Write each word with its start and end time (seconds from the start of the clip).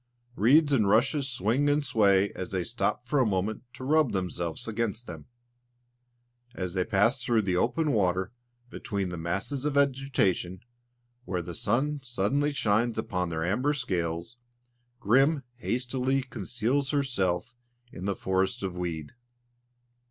Reeds 0.35 0.73
and 0.73 0.89
rushes 0.89 1.29
swing 1.29 1.69
and 1.69 1.85
sway 1.85 2.31
as 2.33 2.49
they 2.49 2.63
stop 2.63 3.07
for 3.07 3.19
a 3.19 3.23
moment 3.27 3.61
to 3.75 3.83
rub 3.83 4.13
themselves 4.13 4.67
against 4.67 5.05
them. 5.05 5.27
As 6.55 6.73
they 6.73 6.83
pass 6.85 7.21
through 7.21 7.43
the 7.43 7.55
open 7.55 7.91
water, 7.91 8.31
between 8.71 9.09
the 9.09 9.17
masses 9.19 9.63
of 9.63 9.75
vegetation, 9.75 10.61
where 11.25 11.43
the 11.43 11.53
sun 11.53 11.99
suddenly 12.01 12.51
shines 12.51 12.97
upon 12.97 13.29
their 13.29 13.45
amber 13.45 13.75
scales, 13.75 14.37
Grim 14.99 15.43
hastily 15.57 16.23
conceals 16.23 16.89
herself 16.89 17.55
in 17.91 18.05
the 18.05 18.15
forest 18.15 18.63
of 18.63 18.73
weed. 18.73 19.13